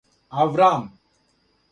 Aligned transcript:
Авраам 0.41 0.85